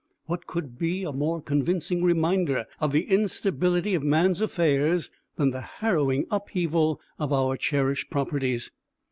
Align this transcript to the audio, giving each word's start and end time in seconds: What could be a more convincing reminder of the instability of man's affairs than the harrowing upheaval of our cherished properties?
What 0.25 0.47
could 0.47 0.79
be 0.79 1.03
a 1.03 1.11
more 1.13 1.43
convincing 1.43 2.01
reminder 2.03 2.65
of 2.79 2.91
the 2.91 3.03
instability 3.03 3.93
of 3.93 4.01
man's 4.01 4.41
affairs 4.41 5.11
than 5.35 5.51
the 5.51 5.61
harrowing 5.61 6.25
upheaval 6.31 6.99
of 7.19 7.31
our 7.31 7.55
cherished 7.55 8.09
properties? 8.09 8.71